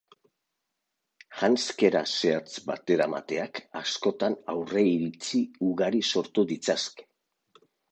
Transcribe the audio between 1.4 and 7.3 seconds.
Janzkera zehatz bateramateak askotan aurreiritzi ugari sortu ditzazke.